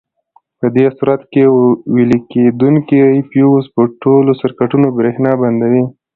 په 0.59 0.67
دې 0.75 0.85
صورت 0.97 1.21
کې 1.31 1.43
ویلې 1.93 2.19
کېدونکي 2.31 2.97
فیوز 3.29 3.65
پر 3.75 3.85
ټولو 4.01 4.31
سرکټونو 4.41 4.87
برېښنا 4.97 5.31
بندوي. 5.41 5.83